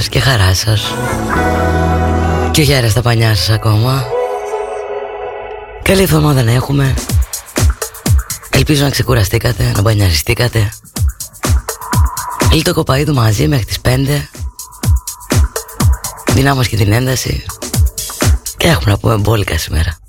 [0.00, 0.94] σας και χαράς σας.
[2.50, 4.04] Και γεια στα πανιά σας ακόμα.
[5.82, 6.94] Καλή εβδομάδα να έχουμε.
[8.50, 10.72] Ελπίζω να ξεκουραστήκατε, να μπανιαριστήκατε.
[12.52, 14.28] Λίγο το μαζί μέχρι τις 5
[16.32, 17.44] Δυνάμως και την ένταση.
[18.56, 19.99] Και έχουμε να πούμε μπόλικα σήμερα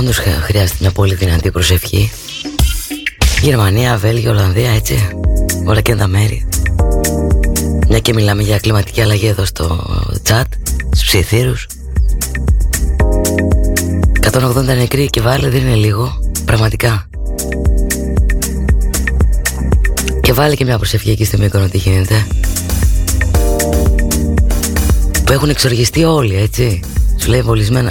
[0.00, 2.10] όντως χρειάζεται μια πολύ δυνατή προσευχή.
[3.42, 5.08] Γερμανία, Βέλγιο, Ολλανδία, έτσι.
[5.64, 6.48] Όλα και τα μέρη.
[7.88, 9.86] Μια και μιλάμε για κλιματική αλλαγή εδώ στο
[10.28, 10.42] chat
[10.90, 11.66] Στους ψιθύρους.
[14.32, 17.08] 180 νεκροί και βάλε δεν είναι λίγο Πραγματικά.
[20.20, 22.26] Και βάλε και μια προσευχή εκεί στο Μύκονο τι γίνεται.
[25.24, 26.80] Που έχουν εξοργιστεί όλοι έτσι.
[27.16, 27.42] Σου λέει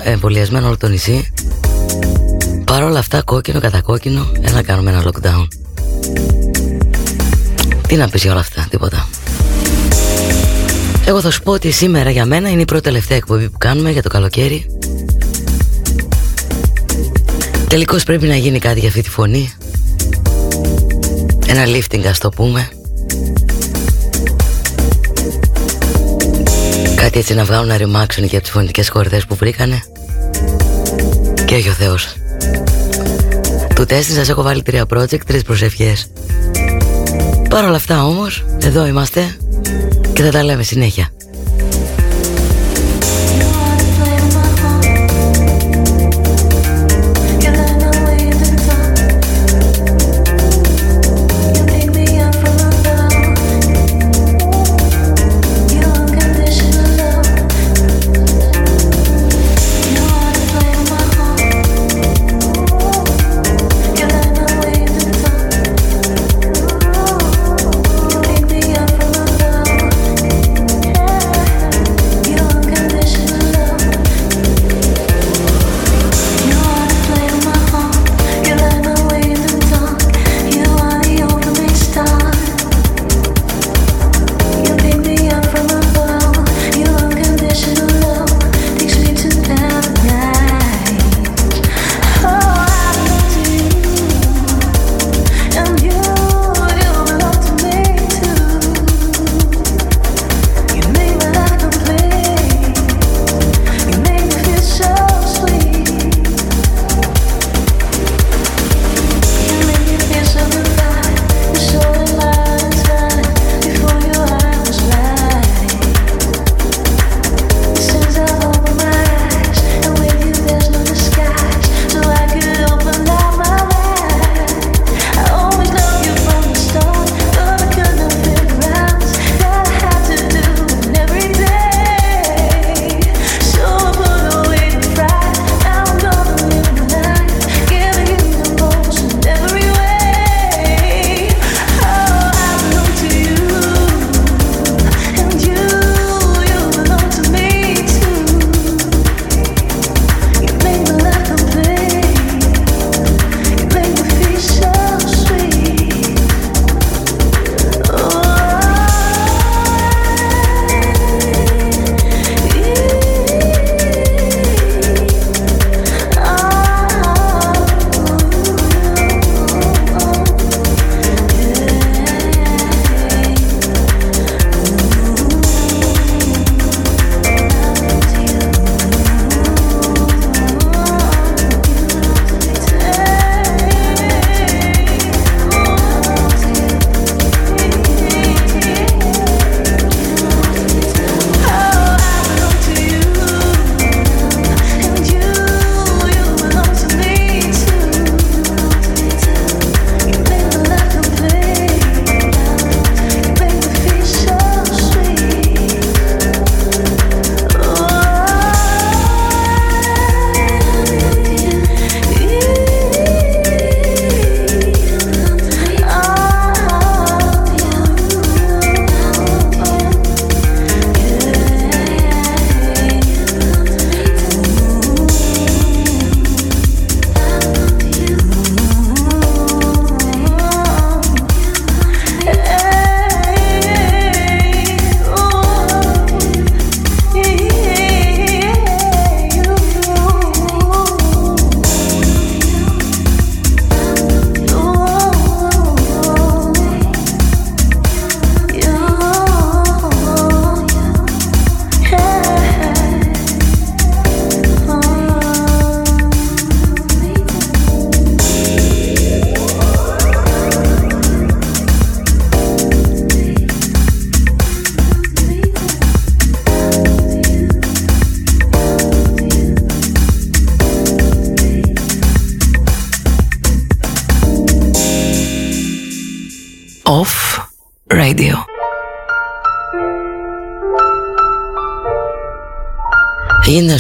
[0.03, 1.23] εμβολιασμένο όλο το νησί.
[1.23, 1.48] Παρ' όλα
[3.11, 5.47] αυτά κόκκινο κατά κόκκινο Ένα κάνουμε ένα lockdown.
[7.87, 9.09] Τι να πεις για όλα αυτά Τίποτα.
[11.05, 13.91] Εγώ θα σου πω ότι σήμερα για μένα Είναι η πρώτη τελευταία εκπομπή που κάνουμε
[13.91, 14.65] για το καλοκαίρι.
[17.67, 19.53] Τελικώς πρέπει να γίνει κάτι για αυτή τη φωνή.
[21.47, 22.69] Ένα lifting ας το πούμε.
[26.95, 29.83] Κάτι έτσι να βγάλουν να ρημάξουν και από τις φωνητικές χορδές που βρήκανε.
[31.45, 32.13] Και έχει ο Θεός
[33.79, 36.07] Του τέστη σας έχω βάλει τρία project, τρεις προσευχές.
[37.49, 39.35] Παρ' όλα αυτά όμως, εδώ είμαστε
[40.13, 41.09] Και θα τα λέμε συνέχεια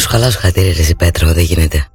[0.09, 1.87] σου χαλάσω χατήρι ρε Πέτρο, δεν γίνεται.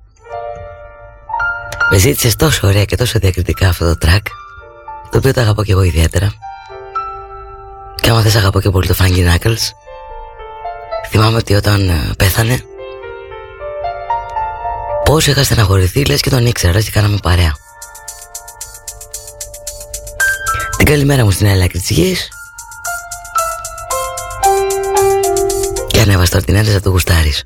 [1.91, 4.23] Με ζήτησες τόσο ωραία και τόσο διακριτικά αυτό το track,
[5.11, 6.33] το οποίο το αγαπώ και εγώ ιδιαίτερα.
[8.01, 9.63] Και άμα θες αγαπώ και πολύ το Frankie Knuckles.
[11.11, 12.65] Θυμάμαι ότι όταν ε, πέθανε,
[15.05, 17.53] πώς είχα στεναχωρηθεί, λες και τον ήξερα και κάναμε παρέα.
[20.77, 22.29] Την καλημέρα μου στην Ελλάδα της γης
[25.87, 27.45] Και ανέβα στο την να το γουστάρεις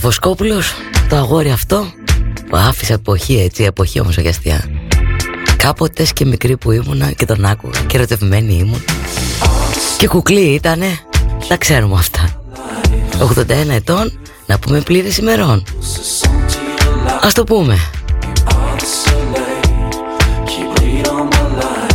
[0.00, 0.72] Βοσκόπουλος
[1.08, 1.92] Το αγόρι αυτό
[2.48, 4.70] Που άφησε εποχή έτσι Εποχή όμως αγιαστιά
[5.56, 8.84] Κάποτε και μικρή που ήμουνα Και τον άκουγα και ερωτευμένη ήμουν.
[9.98, 10.98] Και κουκλή ήτανε
[11.48, 12.42] Τα ξέρουμε αυτά.
[13.36, 15.62] 81 ετών Να πούμε πλήρες ημερών.
[17.20, 17.78] Ας το πούμε.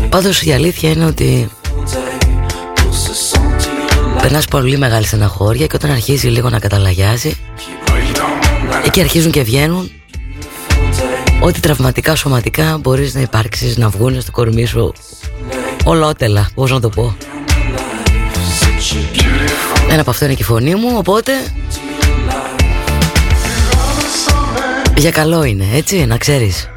[0.09, 1.49] Πάντως η αλήθεια είναι ότι
[4.21, 7.37] Περνάς πολύ μεγάλη στεναχώρια και όταν αρχίζει λίγο να καταλαγιάζει
[8.85, 9.91] εκεί αρχίζουν και βγαίνουν.
[11.39, 14.93] Ό,τι τραυματικά σωματικά μπορείς να υπάρξεις να βγουν στο κορμί σου.
[15.83, 17.17] Ολότελα, πώς να το πω.
[19.89, 21.31] Ένα από αυτό είναι και η φωνή μου οπότε
[24.97, 26.69] για καλό είναι έτσι να ξέρεις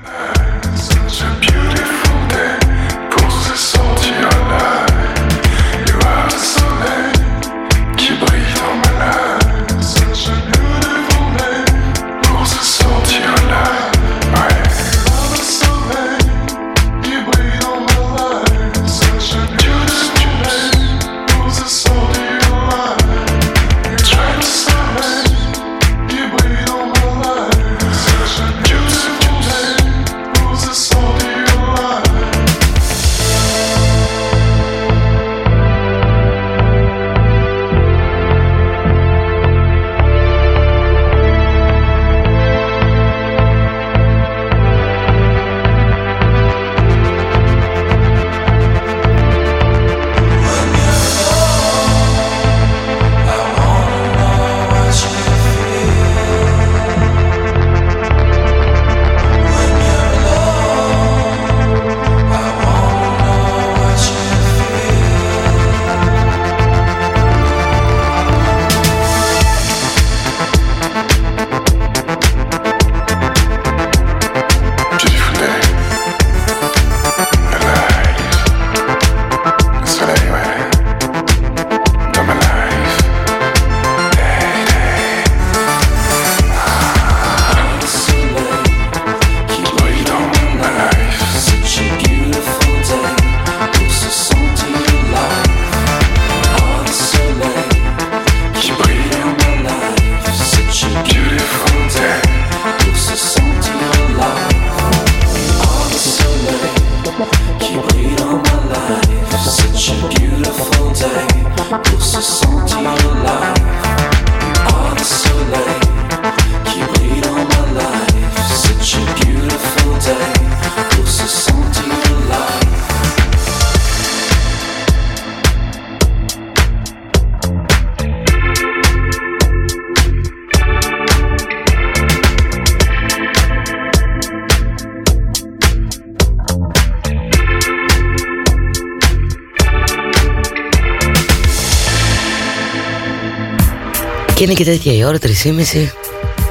[144.59, 145.19] Και είναι και τέτοια η ώρα,
[145.55, 145.93] μισή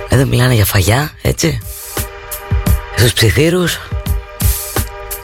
[0.09, 1.59] Εδώ μιλάνε για φαγιά, έτσι.
[2.95, 3.79] Στους ψιθύρους.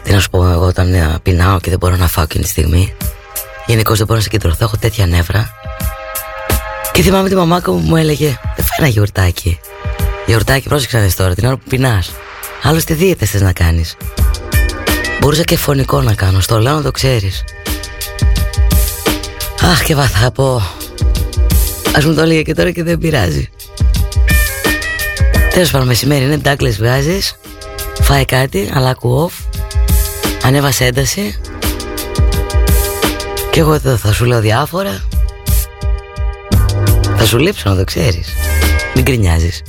[0.03, 2.49] Τι να σου πω εγώ όταν ε, πεινάω και δεν μπορώ να φάω εκείνη τη
[2.49, 2.95] στιγμή.
[3.65, 5.51] Γενικώς δεν μπορώ να συγκεντρωθώ, έχω τέτοια νεύρα.
[6.91, 9.59] Και θυμάμαι τη μαμάκα μου μου έλεγε Δεν φάει ένα γιορτάκι
[10.25, 12.11] Γιορτάκι, πρόσεξε να τώρα, την ώρα που πεινάς
[12.63, 13.97] Άλλωστε δίαιτες θες να κάνεις
[15.19, 17.43] Μπορούσα και φωνικό να κάνω, στο λέω να το ξέρεις
[19.61, 20.61] Αχ και βαθά πω
[21.95, 23.49] Ας μου το έλεγε και τώρα και δεν πειράζει.
[25.49, 27.35] Τέλος πάντων μεσημέρι είναι ντάκλες βγάζεις
[28.01, 29.61] Φάει κάτι αλλά off
[30.43, 31.39] Ανέβασε ένταση.
[33.51, 35.03] Και εγώ εδώ θα σου λέω διάφορα.
[37.17, 38.33] Θα σου λείψω να το ξέρεις.
[38.95, 39.61] Μην κρινιάζεις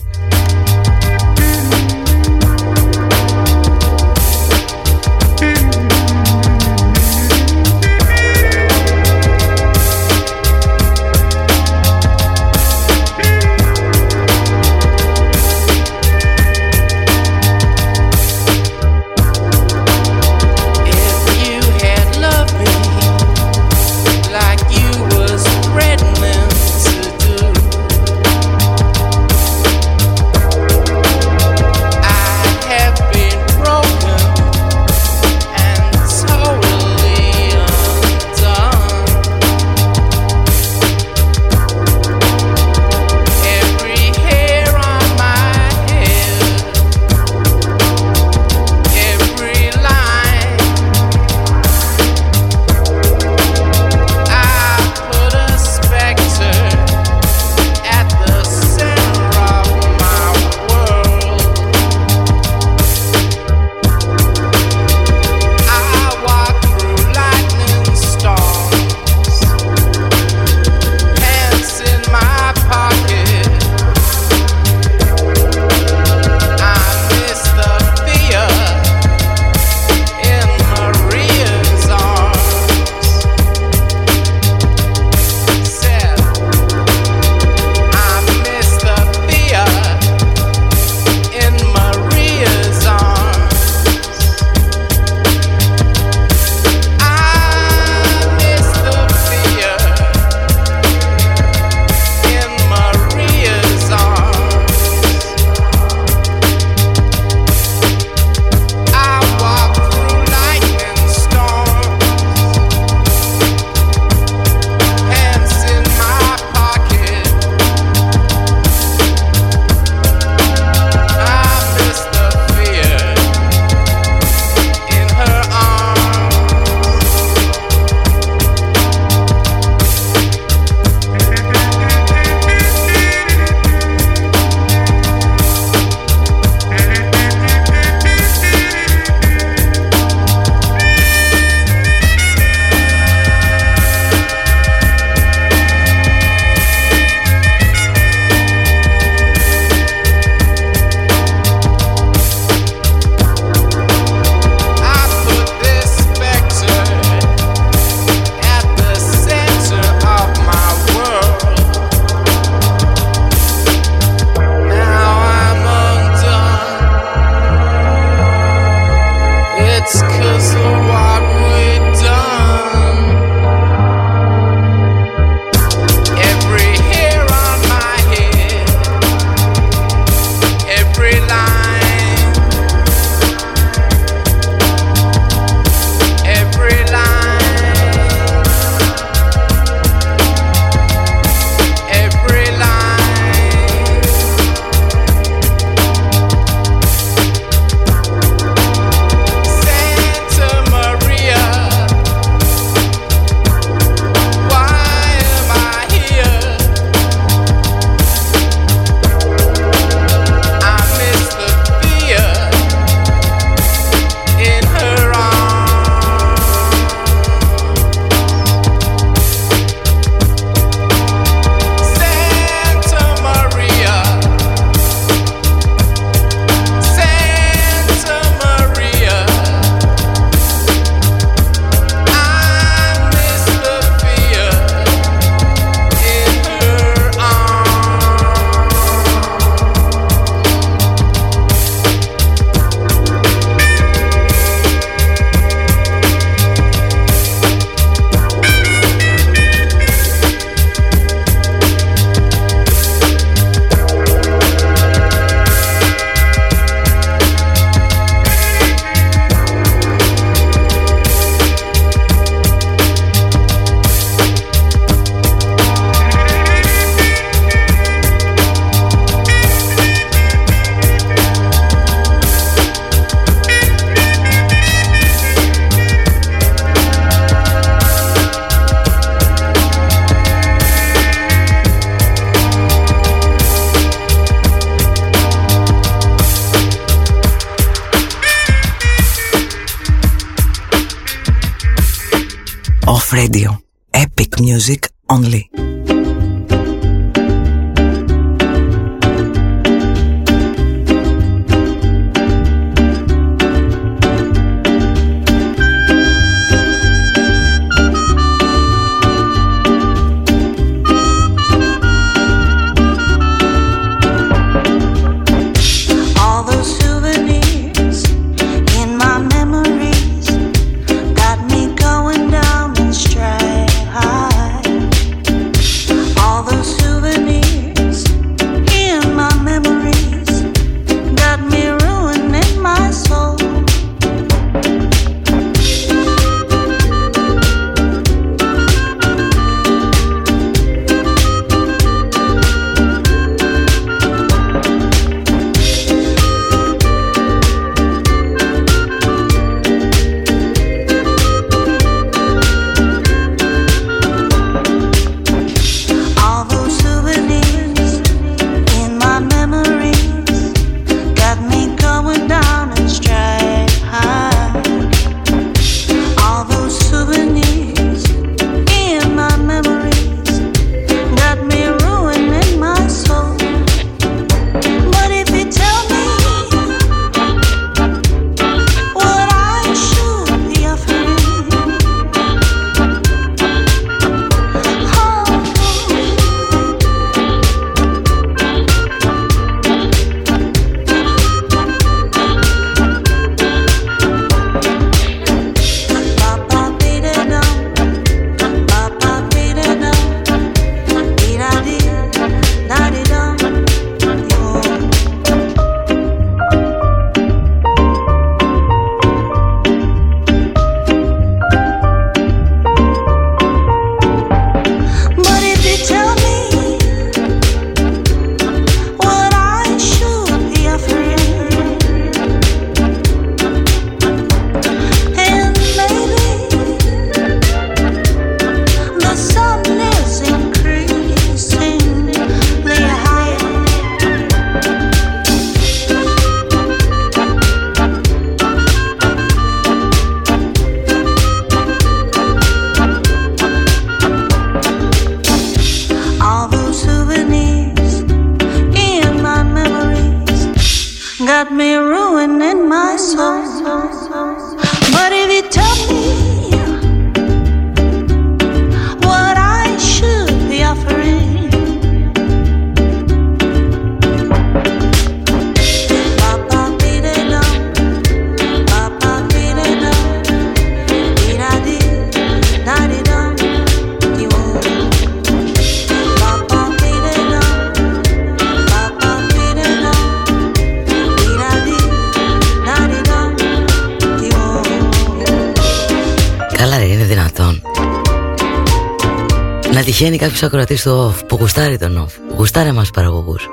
[490.04, 493.48] τυχαίνει κάποιος ακροατής στο off που γουστάρει τον off, που γουστάρει εμάς παραγωγούς.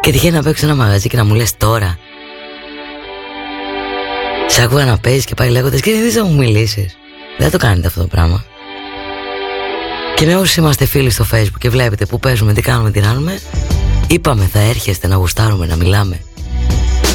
[0.00, 1.98] Και τυχαίνει να παίξει ένα μαγαζί και να μου λες τώρα.
[4.46, 6.96] Σε άκουγα να παίζεις και πάει λέγοντας και δεν θα μου μιλήσεις.
[7.38, 8.44] Δεν το κάνετε αυτό το πράγμα.
[10.14, 13.38] Και με όσοι είμαστε φίλοι στο facebook και βλέπετε που παίζουμε, τι κάνουμε, τι κάνουμε,
[14.06, 16.20] είπαμε θα έρχεστε να γουστάρουμε, να μιλάμε.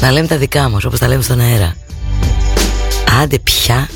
[0.00, 1.74] Να λέμε τα δικά μας όπως τα λέμε στον αέρα.
[3.22, 3.88] Άντε πια.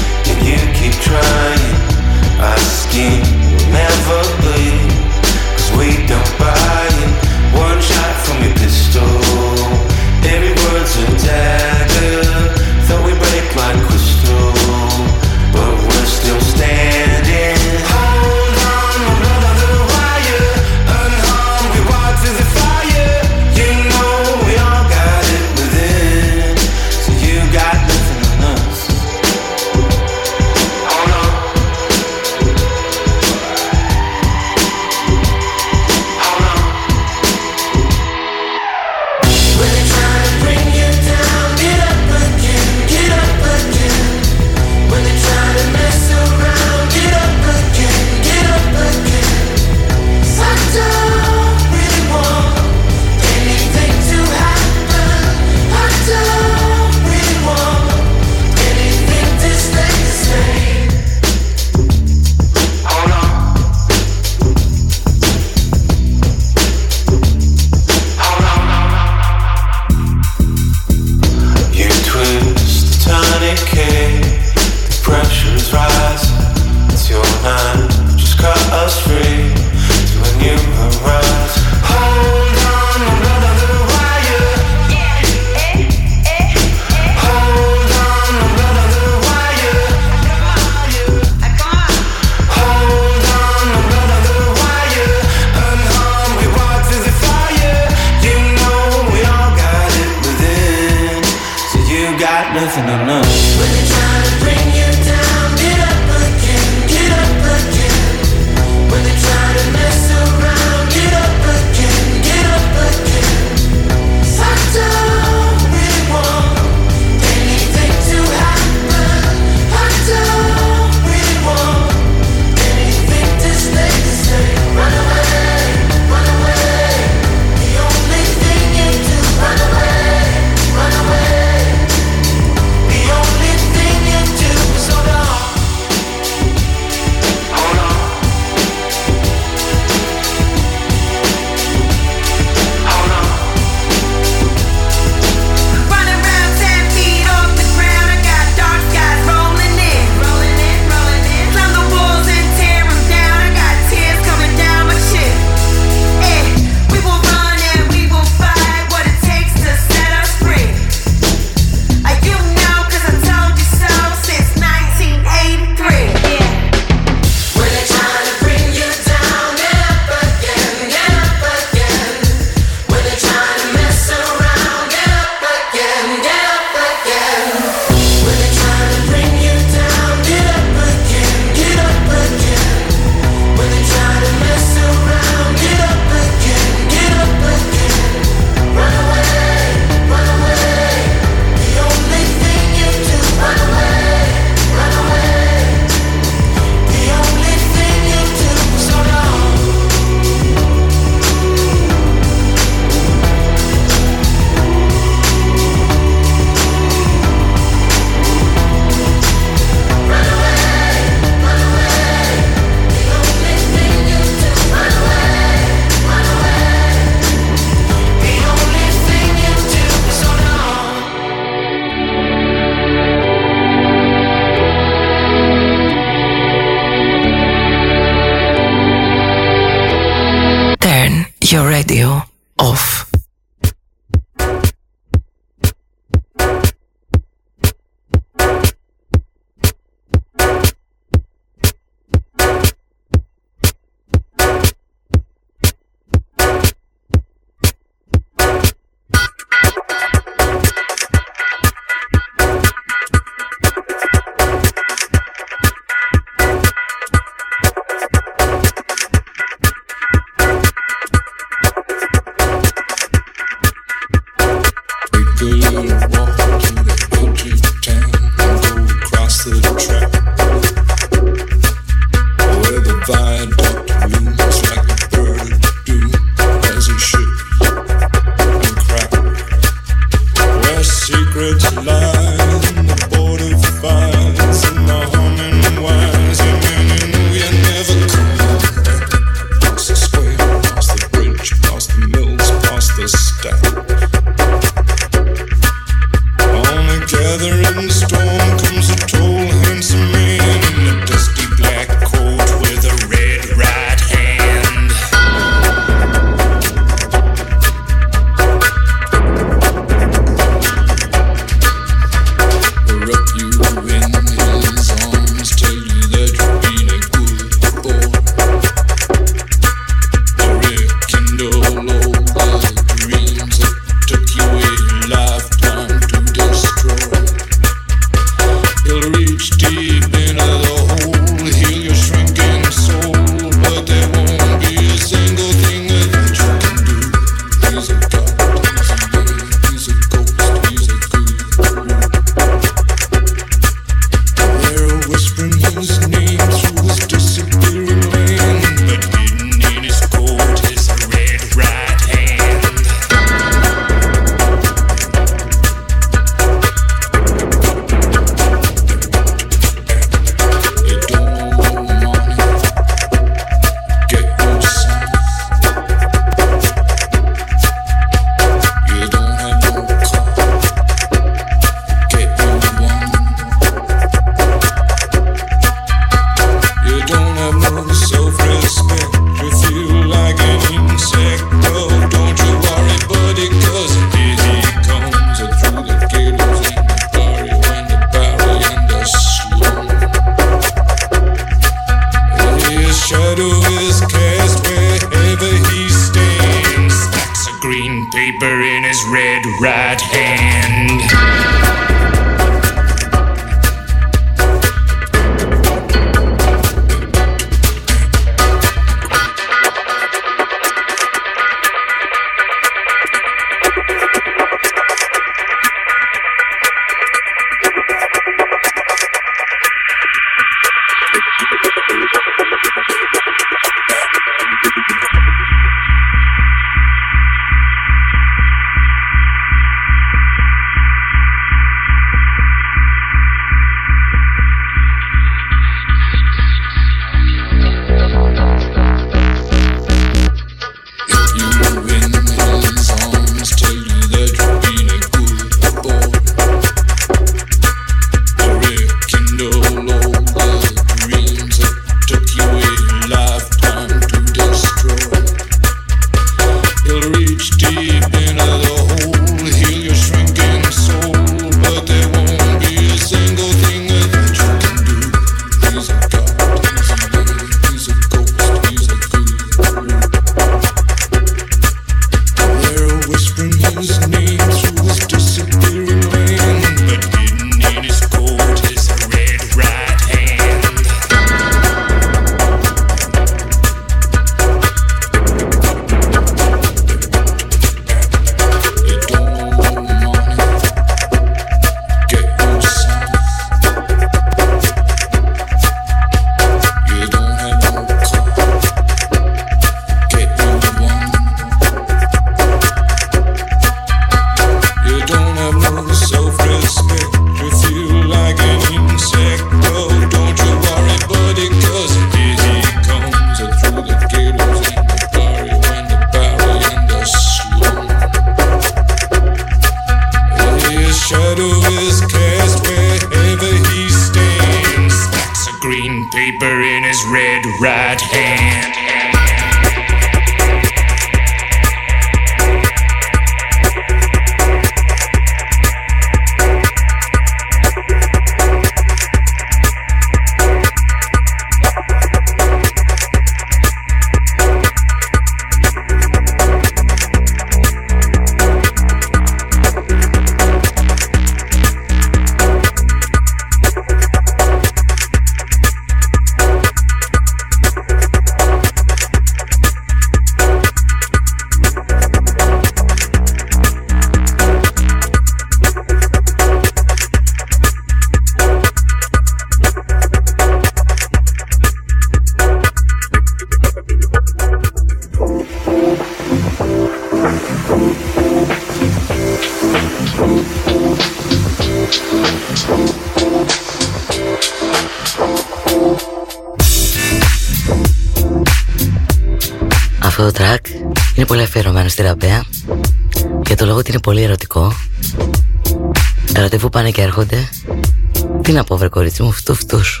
[599.12, 600.00] Κορίτσι μου φτού φτούς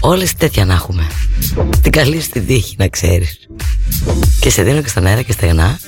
[0.00, 1.06] Όλες τέτοια να έχουμε.
[1.82, 3.38] Την καλή στη δίχη να ξέρεις.
[4.40, 5.78] Και σε δίνω και στον αέρα και στεγνά.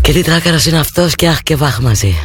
[0.00, 2.16] Και τι τράκαρας είναι αυτός και αχ και βάχ μαζί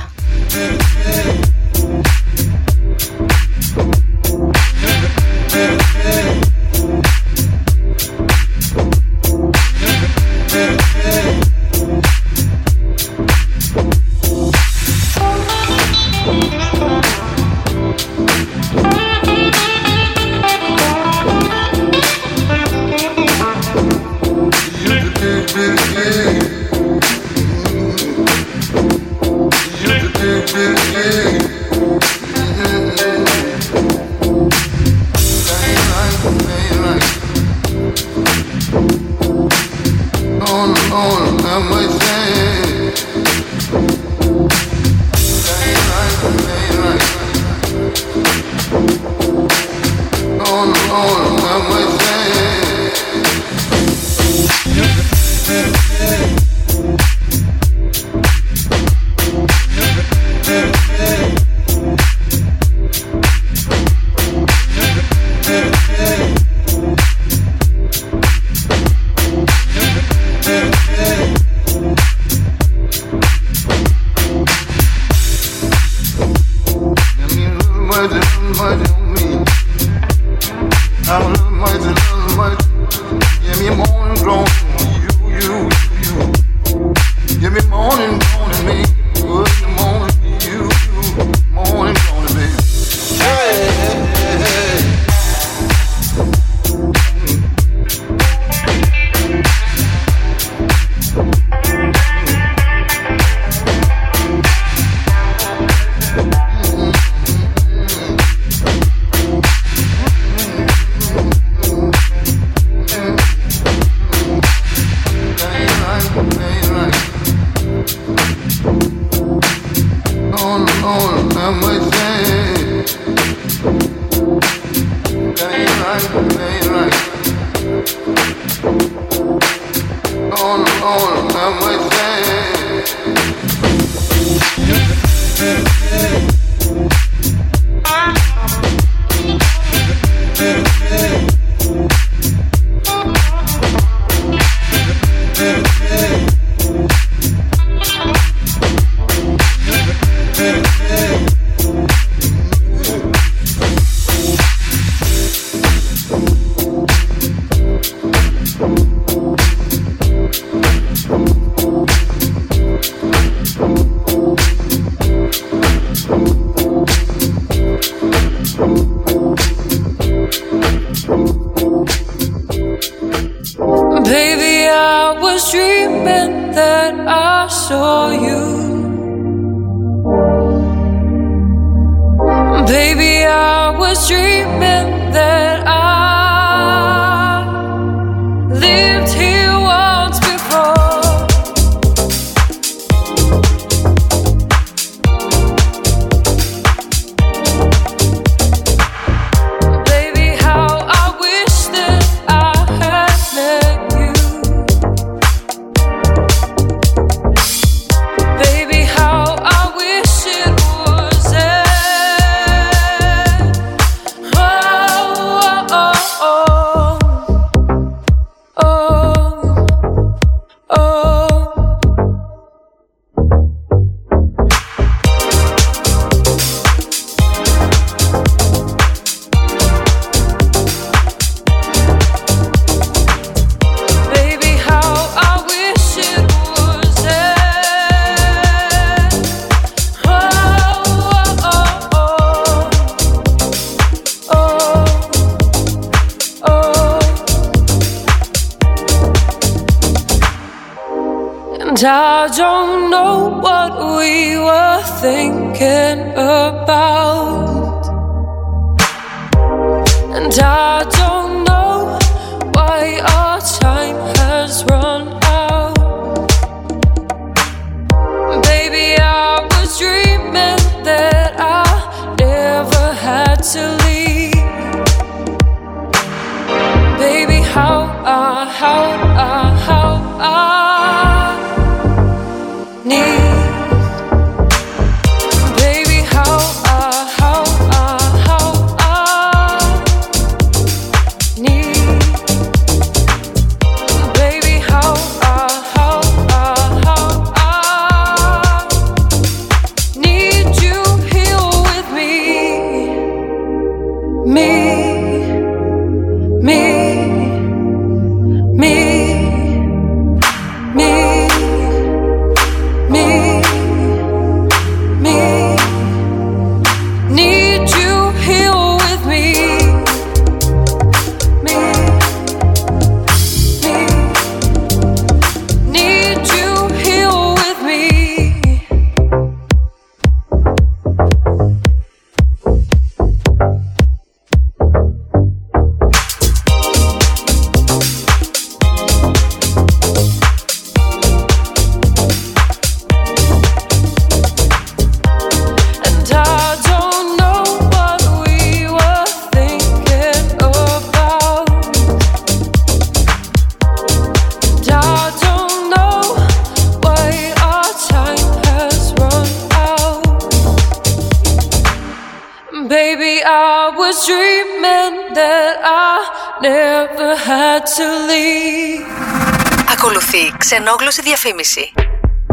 [370.52, 371.72] Ξενόγλωση διαφήμιση.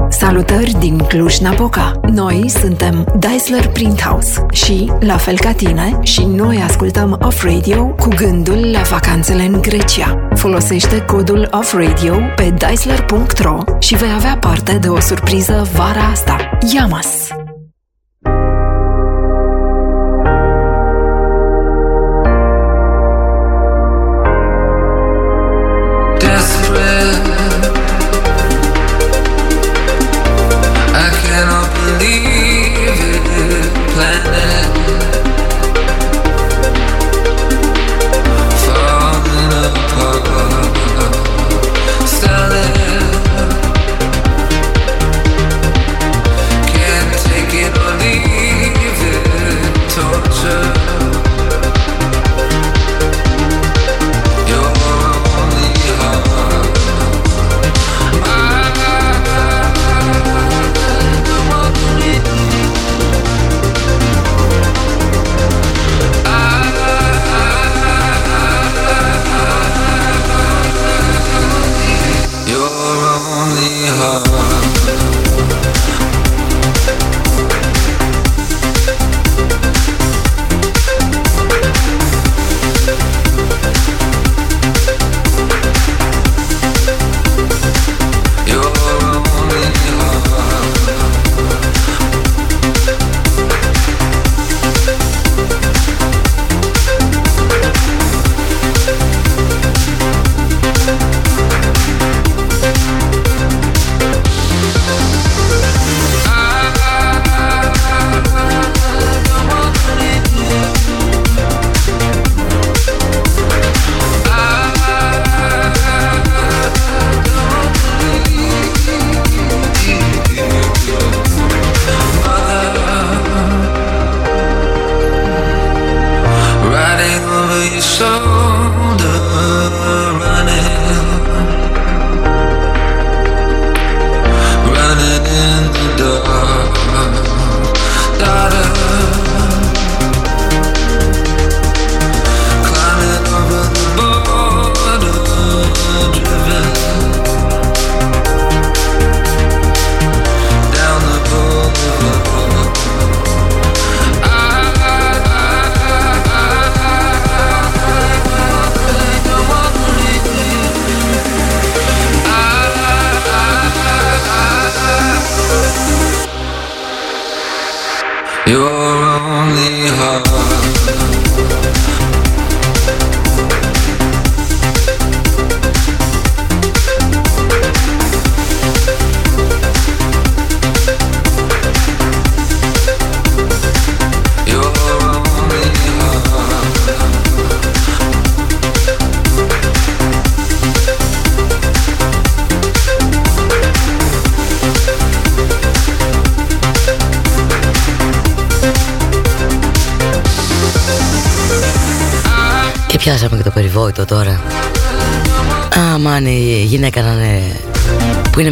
[0.10, 2.00] Salutări din Cluj-Napoca!
[2.12, 8.08] Noi suntem Daisler Printhouse și, la fel ca tine, și noi ascultăm Off Radio cu
[8.08, 10.28] gândul la vacanțele în Grecia.
[10.36, 16.50] Folosește codul Off Radio pe daisler.ro și vei avea parte de o surpriză vara asta.
[16.74, 17.18] Yamas!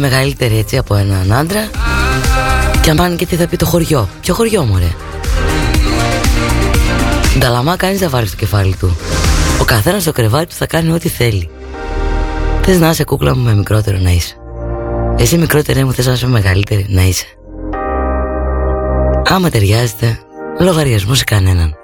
[0.09, 1.69] Μεγαλύτερη έτσι από έναν άντρα.
[2.81, 4.09] Και αν και τι θα πει το χωριό.
[4.21, 4.91] Ποιο χωριό μωρέ;
[7.37, 8.97] Νταλαμά κανείς δεν βάλεις στο κεφάλι του.
[9.61, 11.49] Ο καθένας στο κρεβάτι του θα κάνει ό,τι θέλει.
[12.61, 14.35] Θες να είσαι κούκλα μου με μικρότερο να είσαι.
[15.17, 17.25] Εσύ μικρότερη μου θες να είσαι μεγαλύτερη να είσαι.
[19.23, 20.19] Άμα ταιριάζεται
[20.59, 21.75] Λογαριασμός σε κανέναν.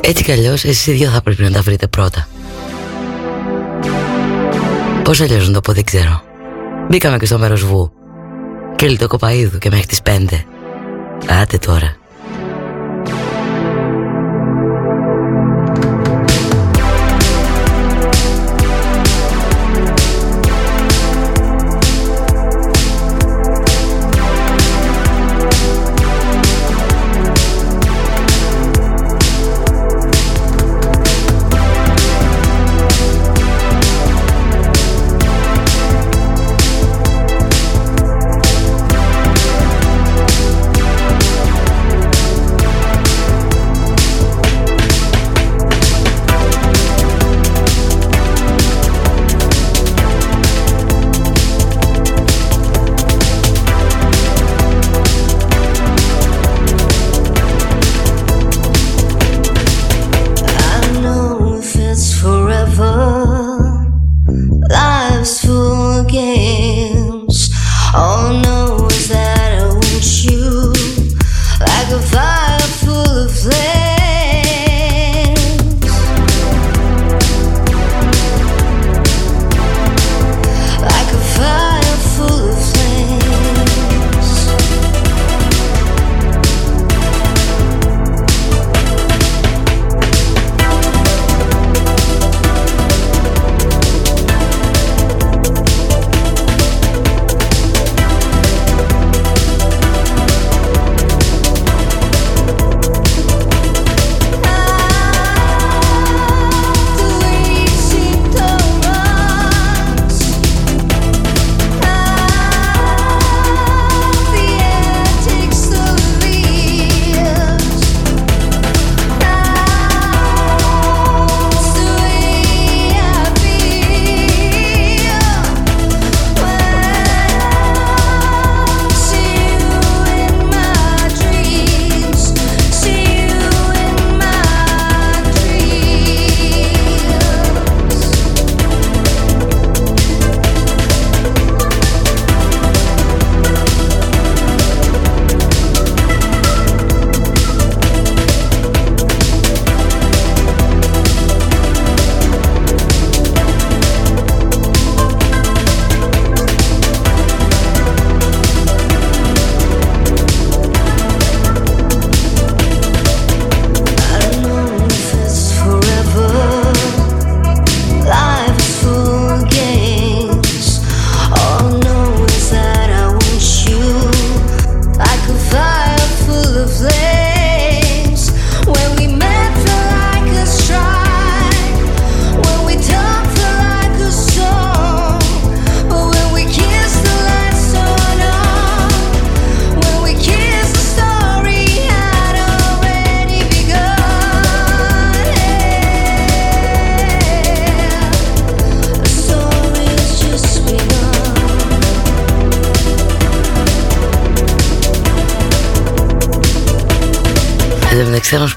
[0.00, 2.26] Έτσι κι αλλιώς εσείς οι δύο θα πρέπει να τα βρείτε πρώτα
[5.08, 6.22] Πώς αλλιώς να το πω δεν ξέρω.
[6.88, 7.92] Μπήκαμε και στο μέρος βου.
[8.76, 10.44] Και το κοπαίδου και μέχρι τις πέντε.
[11.28, 11.97] Άτε τώρα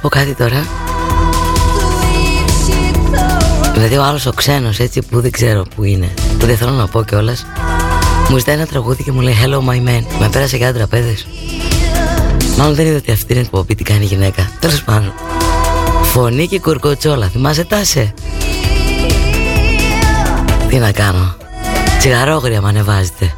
[0.01, 0.65] πω κάτι τώρα.
[3.73, 6.87] Δηλαδή ο άλλος ο ξένος έτσι που δεν ξέρω που είναι Που δεν θέλω να
[6.87, 7.45] πω κιόλας.
[8.29, 11.27] Μου ζητάει ένα τραγούδι και μου λέει Hello my man Με πέρασε και τραπέζες
[12.57, 14.49] Μάλλον δεν είδε ότι αυτή είναι εκπομπή τι κάνει η γυναίκα.
[14.59, 15.13] Τέλος πάντων.
[16.03, 18.13] Φωνή και κουρκοτσόλα Θυμάσαι τάσε.
[20.69, 21.35] Τι να κάνω.
[21.99, 23.30] Τσιγαρόγρια με ανεβάζετε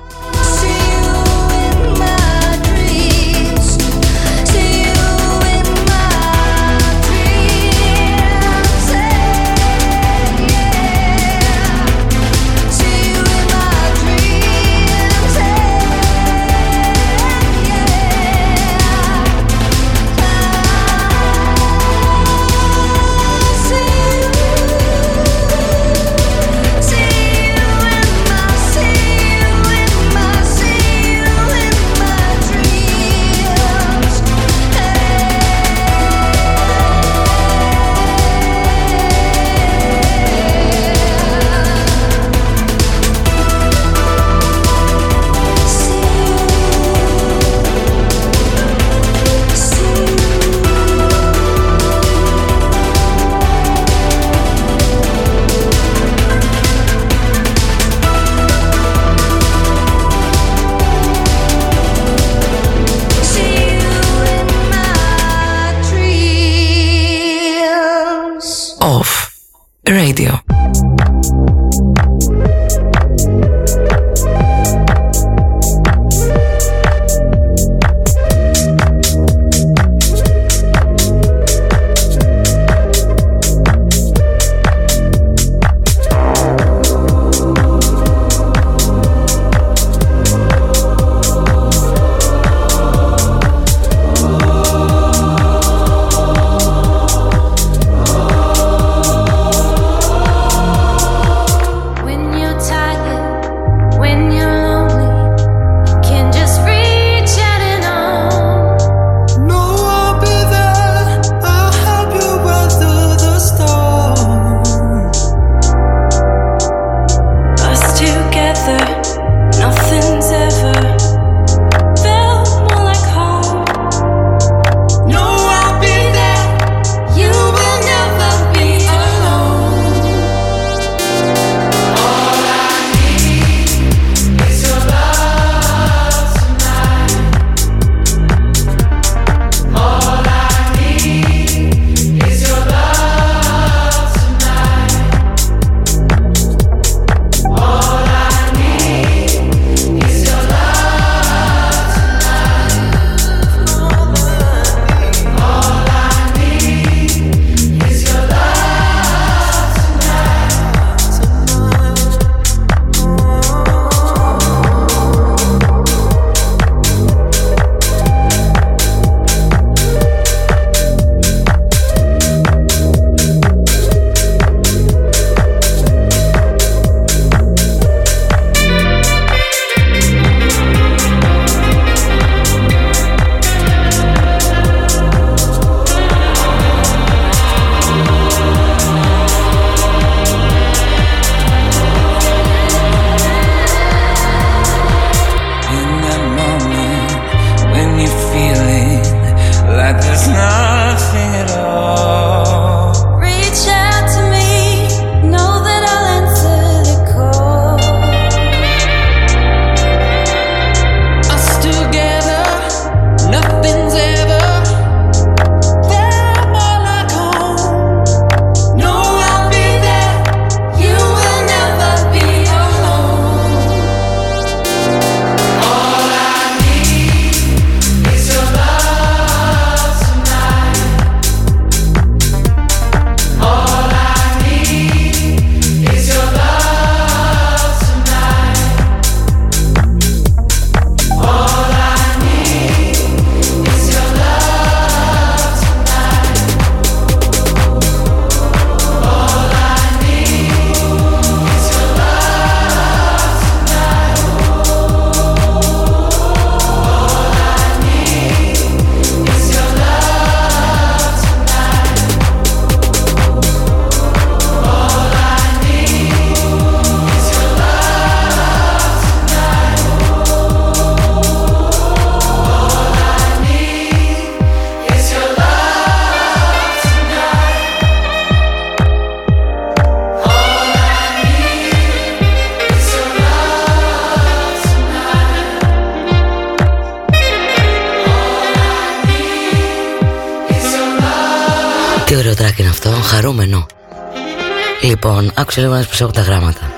[295.53, 296.71] άκουσε λίγο να σου τα γράμματα.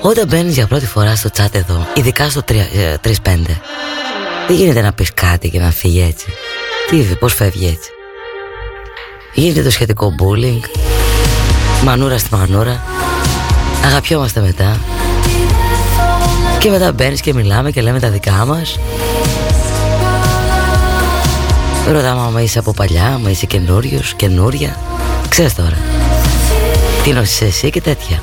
[0.00, 2.96] Όταν μπαίνεις για πρώτη φορά στο chat εδώ, ειδικά στο 3-5, ε,
[4.46, 6.26] δεν γίνεται να πεις κάτι και να φύγει έτσι.
[6.90, 7.90] Τι, πώς φεύγει έτσι;
[9.34, 10.78] Γίνεται το σχετικό bullying,
[11.84, 12.82] μανούρα στη μανούρα,
[13.84, 14.80] αγαπιόμαστε μετά.
[16.58, 18.78] Και μετά μπαίνεις και μιλάμε και λέμε τα δικά μας.
[21.92, 24.76] Ρωτάμε άμα είσαι από παλιά, άμα είσαι καινούριος, καινούρια.
[25.28, 25.95] Ξέρεις τώρα.
[27.06, 28.22] Τι νόσης εσύ και τέτοια.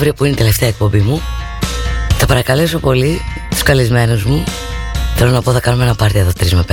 [0.00, 1.22] Αύριο που είναι η τελευταία εκπομπή μου
[2.18, 3.20] Θα παρακαλέσω πολύ
[3.50, 4.44] τους καλεσμένους μου.
[5.16, 6.72] Θέλω να πω θα κάνουμε ένα πάρτι εδώ 3 με 5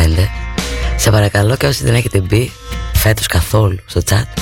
[0.96, 2.52] Σε παρακαλώ και όσοι δεν έχετε μπει
[2.94, 4.42] Φέτος καθόλου στο chat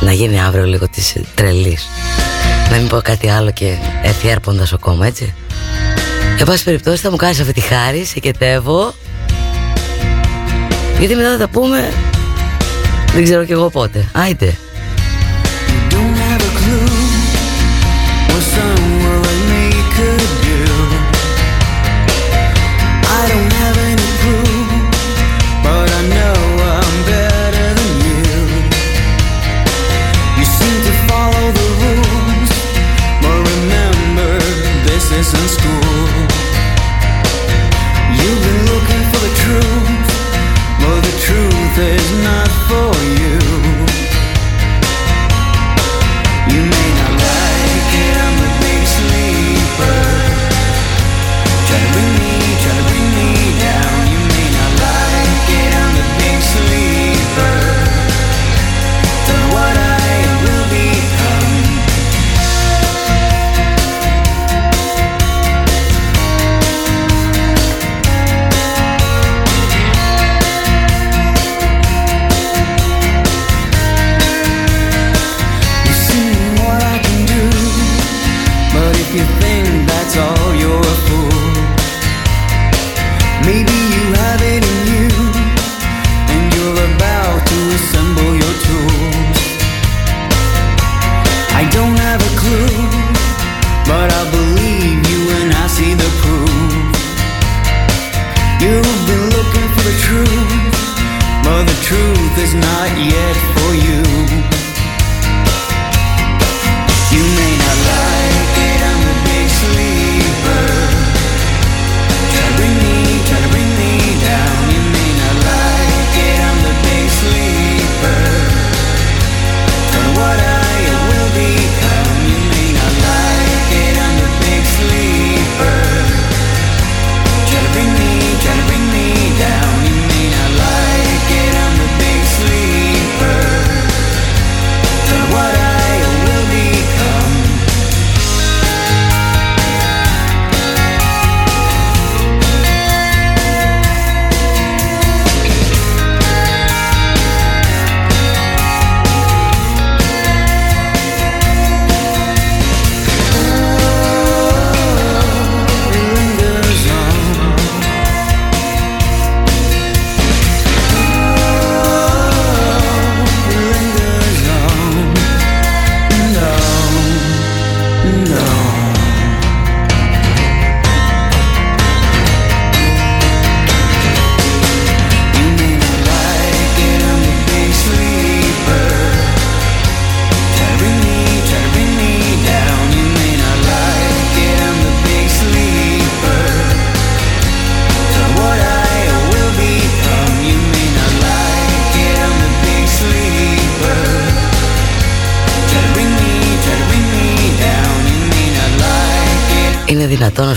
[0.00, 1.86] Να γίνει αύριο λίγο της τρελής.
[2.70, 5.34] Να μην πω κάτι άλλο και έρθει έρποντας ο κόμμα έτσι.
[6.38, 8.94] Εν πάση περιπτώσει θα μου κάνεις αυτή τη χάρη Σε κετεύω.
[10.98, 11.92] Γιατί μετά θα τα πούμε
[13.14, 14.08] Δεν ξέρω κι εγώ πότε.
[14.12, 14.58] Άιτε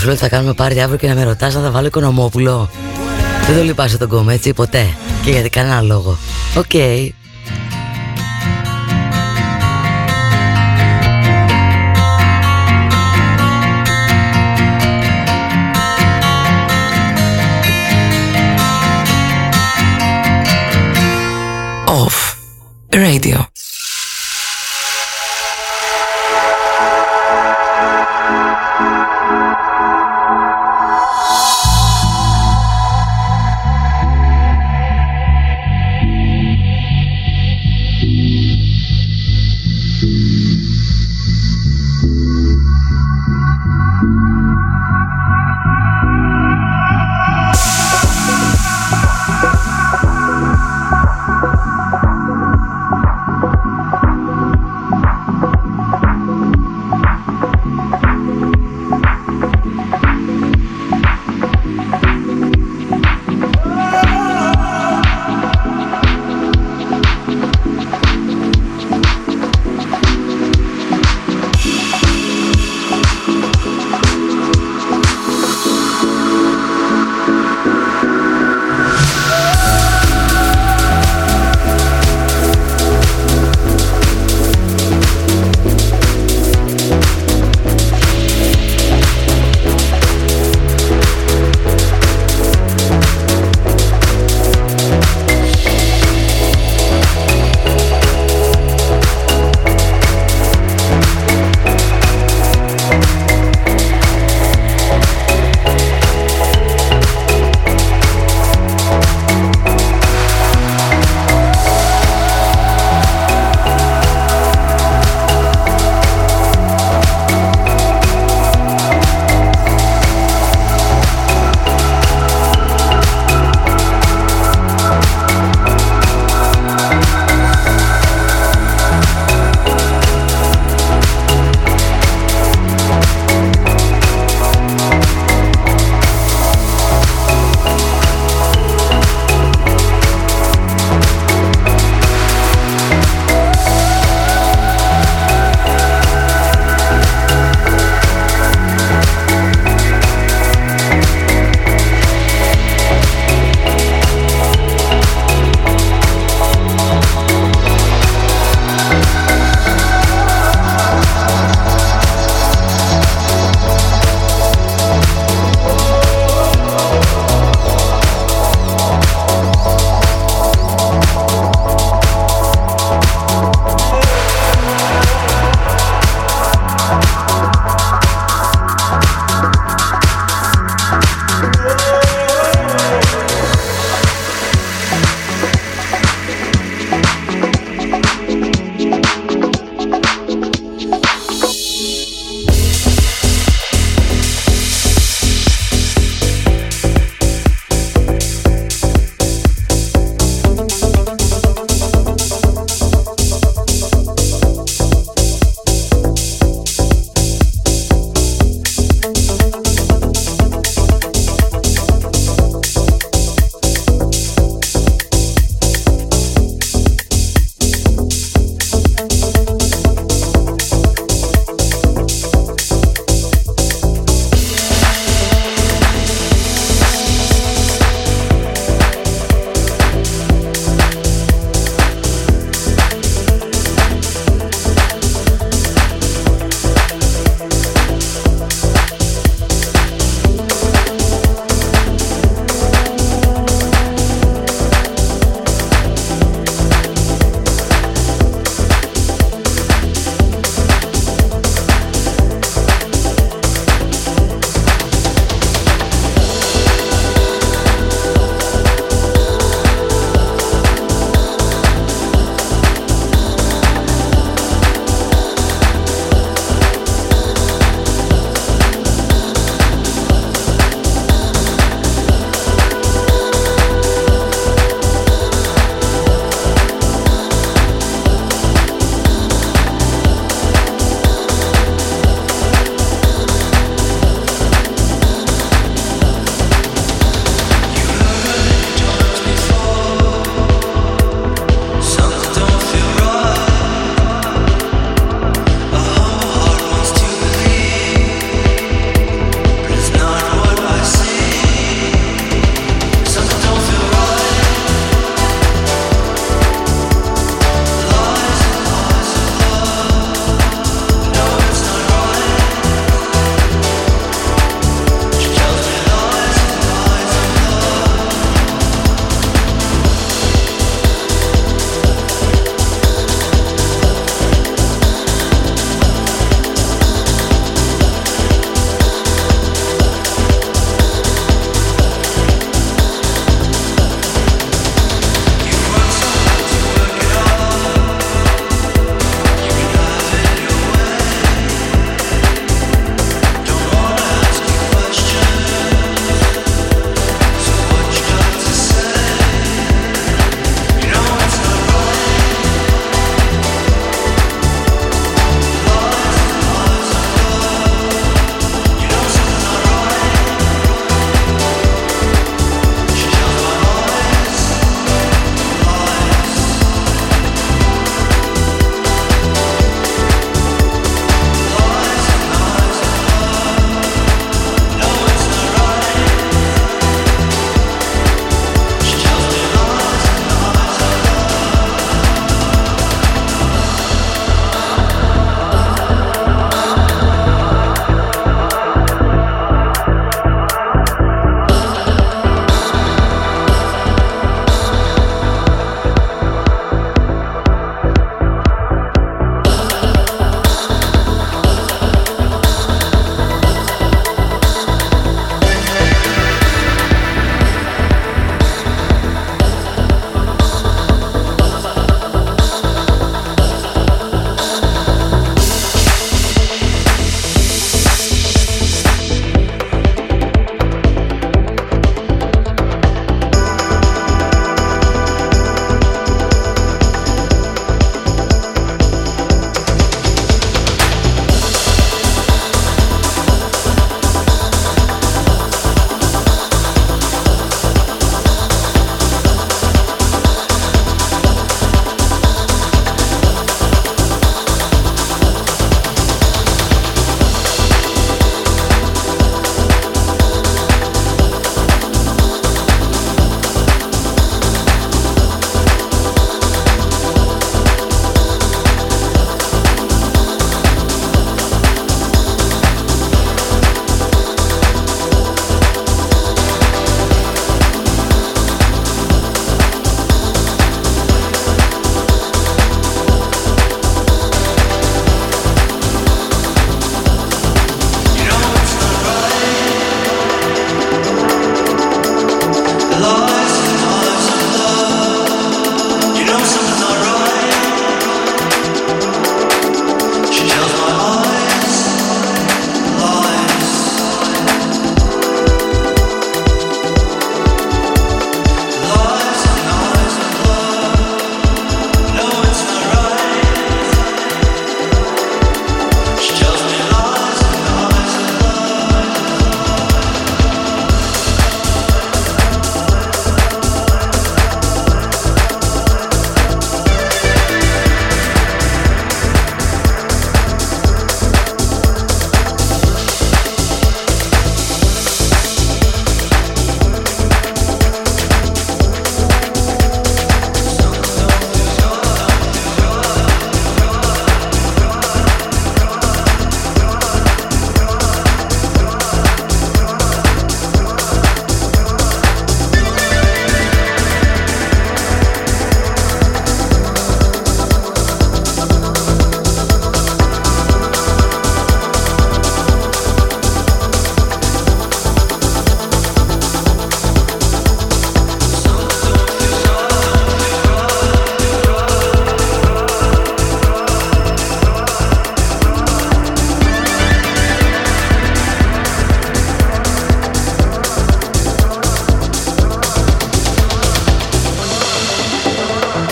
[0.08, 2.70] σου λέω ότι θα κάνουμε πάρτι αύριο και να με ρωτάς αν θα βάλω Οικονομόπουλο.
[3.48, 4.96] Δεν το λυπάσαι τον κόσμο έτσι ποτέ.
[5.24, 6.18] Και γιατί κανένα λόγο.
[6.58, 6.66] OK.
[6.74, 7.10] Okay.
[21.86, 22.36] Off
[22.92, 23.57] Radio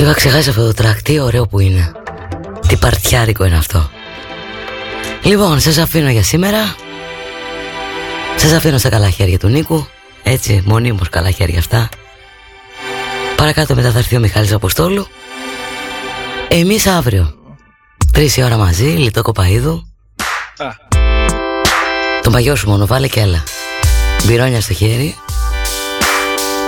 [0.05, 1.91] είχα ξεχάσει αυτό το τρακ, τι ωραίο που είναι.
[2.67, 3.89] Τι παρτιάρικο είναι αυτό.
[5.23, 6.75] Λοιπόν, σας αφήνω για σήμερα.
[8.35, 9.87] Σας αφήνω στα καλά χέρια του Νίκου.
[10.23, 11.89] Έτσι, μονίμως καλά χέρια αυτά.
[13.35, 15.07] Παρακάτω μετά θα έρθει ο Μιχάλης Αποστόλου.
[16.47, 17.33] Εμείς αύριο
[18.11, 19.87] Τρεις η ώρα μαζί, λιτό κοπαίδου.
[22.21, 23.43] Τον παγιό σου μόνο βάλε και έλα.
[24.23, 25.15] Μπυρόνια στο χέρι.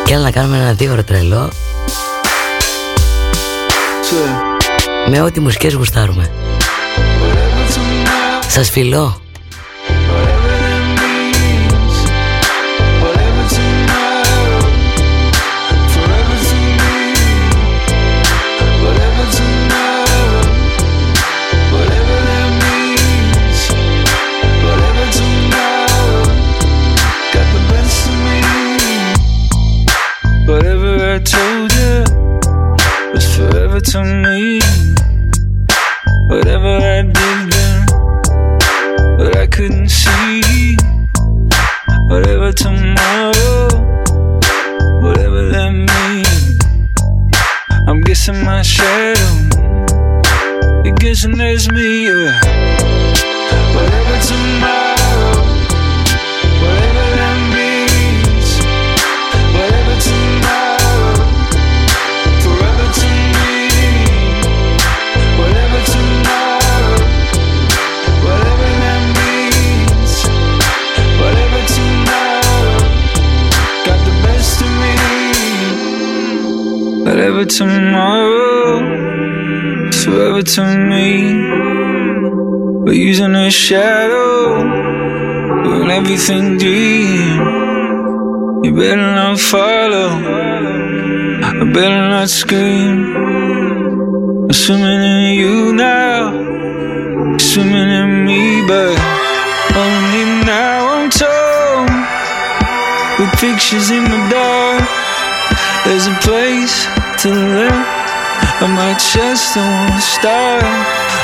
[0.06, 1.50] Και έλα να κάνουμε ένα δύο τρελό
[5.10, 6.32] Με ό,τι μουσικές γουστάρουμε.
[8.48, 9.22] Σας φιλώ
[33.82, 34.60] to me.
[36.30, 37.86] Whatever I did then,
[39.18, 40.78] but I couldn't see.
[42.08, 43.68] Whatever tomorrow,
[45.02, 46.66] whatever that means.
[47.88, 49.48] I'm guessing my shadow.
[50.84, 52.08] You're guessing there's me.
[52.08, 52.40] Yeah.
[53.76, 54.87] Whatever tomorrow.
[77.38, 78.80] Whatever tomorrow,
[79.92, 81.06] forever to me.
[82.82, 84.64] We're using a shadow,
[85.64, 87.38] doing everything dream.
[88.64, 90.10] You better not follow,
[91.62, 93.16] I better not scream.
[94.46, 98.98] I'm swimming in you now, swimming in me, but
[99.78, 101.92] only now I'm told.
[103.20, 104.90] With pictures in the dark,
[105.86, 106.87] there's a place
[107.18, 107.32] to
[108.62, 110.64] on my chest and won't start.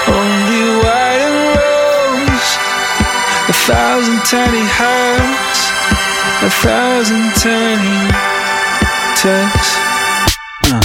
[0.09, 2.49] Only white and rose,
[3.49, 5.59] a thousand tiny hearts,
[6.41, 8.09] a thousand tiny
[9.21, 9.77] texts.
[10.65, 10.81] Uh.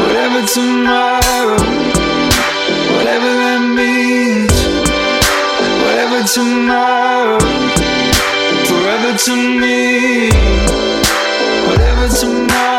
[0.00, 1.60] Whatever tomorrow,
[2.96, 4.56] whatever that means,
[5.84, 7.40] whatever tomorrow,
[8.68, 10.30] forever to me,
[11.68, 12.70] whatever tomorrow.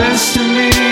[0.00, 0.89] Best of me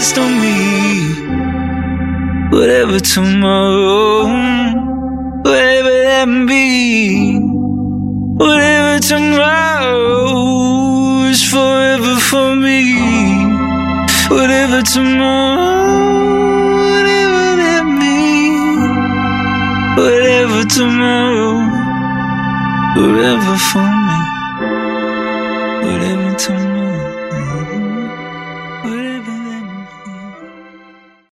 [0.00, 0.56] got the me.
[2.50, 4.24] Whatever tomorrow,
[5.44, 7.38] whatever that be,
[8.36, 9.98] whatever tomorrow
[11.28, 12.94] is forever for me.
[14.30, 15.60] Whatever tomorrow,
[16.92, 18.16] whatever that be,
[20.00, 21.52] whatever tomorrow,
[22.96, 23.89] whatever for me.